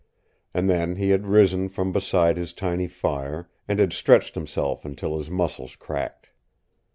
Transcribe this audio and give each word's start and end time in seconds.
And 0.51 0.67
then 0.67 0.95
he 0.95 1.11
had 1.11 1.27
risen 1.27 1.69
from 1.69 1.91
beside 1.91 2.35
his 2.35 2.53
tiny 2.53 2.87
fire, 2.87 3.47
and 3.67 3.77
had 3.77 3.93
stretched 3.93 4.33
himself 4.33 4.83
until 4.83 5.15
his 5.15 5.29
muscles 5.29 5.75
cracked. 5.75 6.31